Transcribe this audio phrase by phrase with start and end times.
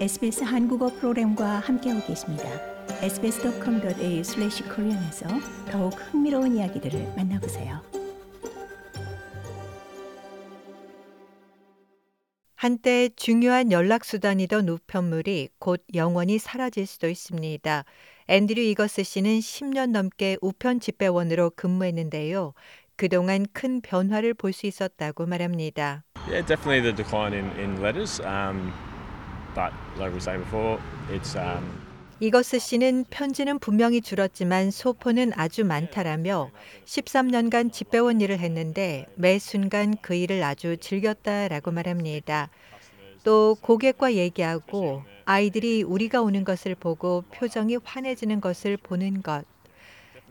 [0.00, 2.44] SBS 한국어 프로그램과 함께하고 계십니다.
[3.02, 5.26] sbs.com.au/korean에서
[5.72, 7.82] 더욱 흥미로운 이야기들을 만나보세요.
[12.54, 17.84] 한때 중요한 연락 수단이던 우편물이 곧 영원히 사라질 수도 있습니다.
[18.28, 22.54] 앤드류 이거스 씨는 10년 넘게 우편 집배원으로 근무했는데요.
[22.96, 26.04] 그동안 큰 변화를 볼 수 있었다고 말합니다.
[26.28, 28.20] Yeah, definitely the decline in, in letters.
[28.22, 28.72] Um,
[29.54, 30.78] but like we were saying before,
[31.10, 31.64] it's um,
[32.20, 36.50] 이거스 씨는 편지는 분명히 줄었지만 소포는 아주 많다라며
[36.84, 42.50] 13년간 집배원 일을 했는데 매 순간 그 일을 아주 즐겼다라고 말합니다.
[43.22, 49.44] 또 고객과 얘기하고 아이들이 우리가 오는 것을 보고 표정이 환해지는 것을 보는 것.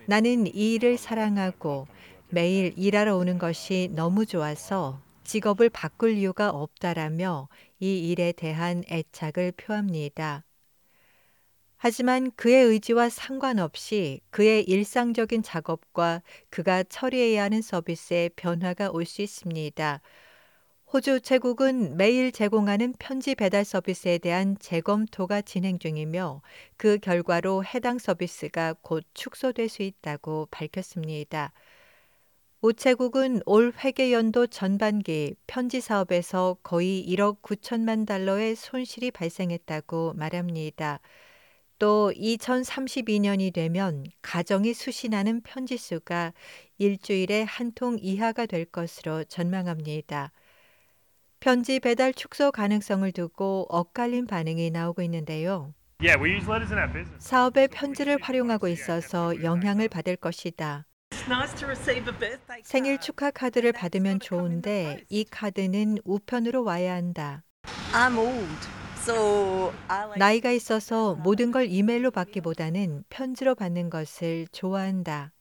[0.07, 1.88] 나는 이 일을 사랑하고
[2.27, 10.46] 매일 일하러 오는 것이 너무 좋아서 직업을 바꿀 이유가 없다라며 이 일에 대한 애착을 표합니다.
[11.77, 20.02] 하지만 그의 의지와 상관없이 그의 일상적인 작업과 그가 처리해야 하는 서비스에 변화가 올 수 있습니다.
[20.93, 26.41] 호주 우체국은 매일 제공하는 편지 배달 서비스에 대한 재검토가 진행 중이며
[26.77, 31.54] 그 결과로 해당 서비스가 곧 축소될 수 있다고 밝혔습니다.
[32.62, 40.99] 우체국은 올 회계 연도 전반기 편지 사업에서 거의 1억 9천만 달러의 손실이 발생했다고 말합니다.
[41.80, 46.34] 또 2032년이 되면 가정이 수신하는 편지 수가
[46.80, 50.32] 일주일에 한 통 이하가 될 것으로 전망합니다.
[51.40, 55.74] 편지 배달 축소 가능성을 두고 엇갈린 반응이 나오고 있는데요.
[55.99, 57.24] Yeah, we use letters in our business.
[57.27, 60.88] 사업에 편지를 활용하고 있어서 영향을 받을 것이다.
[61.28, 62.98] It's nice to receive a birthday 생일.
[63.00, 67.44] 축하 카드를 받으면 좋은데 이 카드는 우편으로 와야 한다.
[67.92, 68.47] I'm old,
[68.96, 75.34] so I like 나이가 있어서 모든 걸 이메일로 받기보다는 편지로 받는 것을 좋아한다.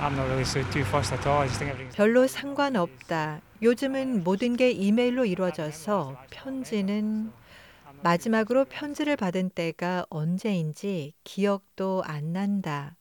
[0.00, 1.40] I'm not really so too fussed at all.
[1.40, 3.40] I just think everything's 별로 상관없다.
[3.62, 7.32] 요즘은 모든 게 이메일로 이루어져서 편지는
[8.04, 12.94] 마지막으로 편지를 받은 때가 언제인지 기억도 안 난다.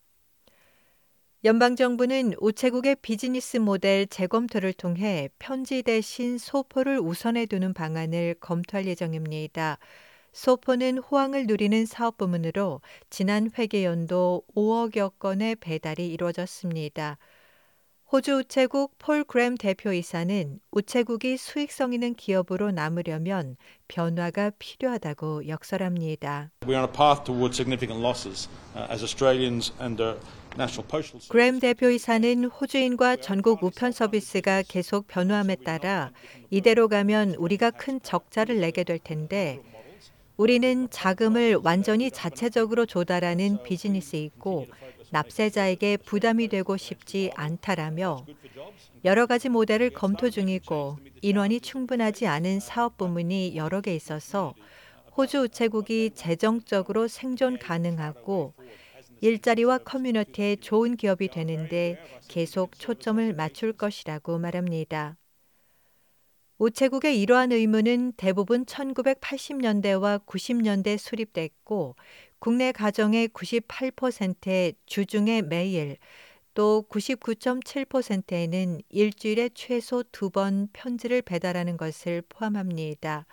[1.43, 9.79] 연방정부는 우체국의 비즈니스 모델 재검토를 통해 편지 대신 소포를 우선해 두는 방안을 검토할 예정입니다.
[10.33, 17.17] 소포는 호황을 누리는 사업 부문으로 지난 회계연도 5억여 건의 배달이 이루어졌습니다.
[18.11, 23.55] 호주 우체국 폴 그램 대표이사는 우체국이 수익성 있는 기업으로 남으려면
[23.87, 26.51] 변화가 필요하다고 역설합니다.
[26.67, 29.99] We're on a path towards significant losses uh, as Australians and
[31.29, 36.11] 그램 대표이사는 호주인과 전국 우편 서비스가 계속 변화함에 따라
[36.49, 39.61] 이대로 가면 우리가 큰 적자를 내게 될 텐데
[40.37, 44.67] 우리는 자금을 완전히 자체적으로 조달하는 비즈니스이고
[45.11, 48.25] 납세자에게 부담이 되고 싶지 않다라며
[49.05, 54.53] 여러 가지 모델을 검토 중이고 인원이 충분하지 않은 사업 부문이 여러 개 있어서
[55.15, 58.53] 호주 우체국이 재정적으로 생존 가능하고
[59.21, 65.17] 일자리와 커뮤니티에 좋은 기업이 되는데 계속 초점을 맞출 것이라고 말합니다.
[66.59, 71.95] 우체국의 이러한 의무는 대부분 1980년대와 90년대 수립됐고
[72.39, 75.97] 국내 가정의 98%에 주중에 매일
[76.53, 83.25] 또 99.7%에는 일주일에 최소 두 번 편지를 배달하는 것을 포함합니다.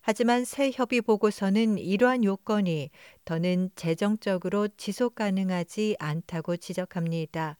[0.00, 2.90] 하지만 새 협의 보고서는 이러한 요건이
[3.24, 7.58] 더는 재정적으로 지속 가능하지 않다고 지적합니다.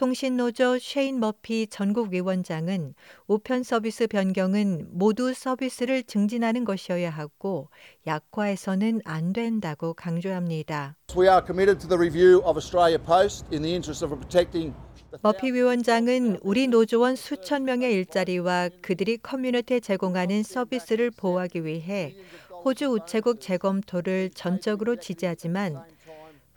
[0.00, 2.94] 통신노조 쉐인 머피 전국위원장은
[3.26, 7.68] 우편 서비스 변경은 모두 서비스를 증진하는 것이어야 하고
[8.06, 10.96] 약화해서는 안 된다고 강조합니다.
[11.14, 14.74] We are committed to the review of Australia Post in the interest of protecting
[15.22, 22.14] 머피 위원장은 우리 노조원 수천 명의 일자리와 그들이 커뮤니티에 제공하는 서비스를 보호하기 위해
[22.64, 25.82] 호주 우체국 재검토를 전적으로 지지하지만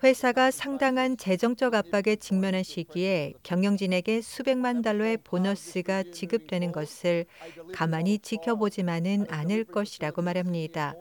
[0.04, 7.26] 회사가 상당한 재정적 압박에 직면한 시기에 경영진에게 수백만 달러의 보너스가 지급되는 것을
[7.74, 10.94] 가만히 지켜보지만은 않을 것이라고 말합니다.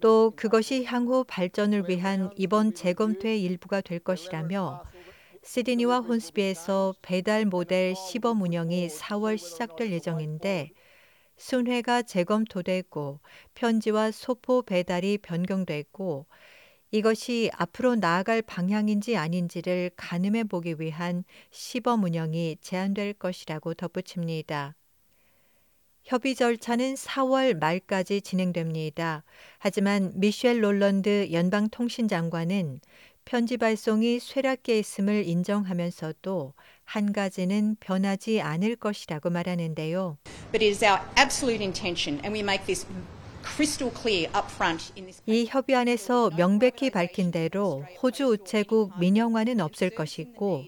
[0.00, 4.82] 또 그것이 향후 발전을 위한 이번 재검토의 일부가 될 것이라며
[5.46, 10.72] 시드니와 혼스비에서 배달 모델 시범 운영이 4월 시작될 예정인데
[11.36, 13.20] 순회가 재검토되고
[13.54, 16.26] 편지와 소포 배달이 변경되고
[16.90, 21.22] 이것이 앞으로 나아갈 방향인지 아닌지를 가늠해 보기 위한
[21.52, 24.74] 시범 운영이 제한될 것이라고 덧붙입니다.
[26.02, 29.22] 협의 절차는 4월 말까지 진행됩니다.
[29.58, 32.80] 하지만 미셸 롤런드 연방통신장관은
[33.26, 40.18] 편지 발송이 쇠락기에 있음을 인정하면서도 한 가지는 변하지 않을 것이라고 말하는데요.
[40.52, 42.86] But it is our absolute intention, and we make this
[43.42, 45.20] crystal clear up front in this.
[45.26, 50.62] 이 협의안에서 명백히 밝힌 대로 호주 우체국 민영화는 없을 것이고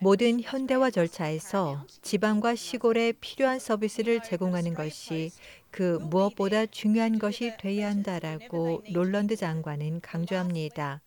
[0.00, 5.30] 모든 현대화 절차에서 지방과 시골에 필요한 서비스를 제공하는 것이
[5.70, 11.00] 그 무엇보다 중요한 것이 돼야 한다라고 롤런드 장관은 강조합니다.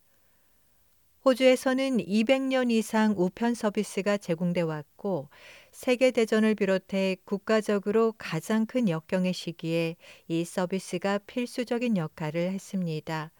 [1.27, 5.27] 호주에서는 200년 이상 우편 서비스가 제공돼 왔고
[5.74, 9.97] 세계 대전을 비롯해 국가적으로 가장 큰 역경의 시기에
[10.29, 13.33] 이 서비스가 필수적인 역할을 했습니다.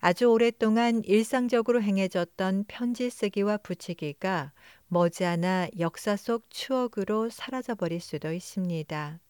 [0.00, 4.52] 아주 오랫동안 일상적으로 행해졌던 편지 쓰기와 붙이기가
[4.88, 9.20] 머지않아 역사 속 추억으로 사라져버릴 수도 있습니다.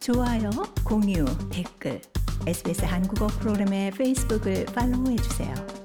[0.00, 0.50] 좋아요,
[0.86, 2.00] 공유, 댓글,
[2.46, 5.81] SBS 한국어 프로그램의 페이스북을 팔로우해 주세요.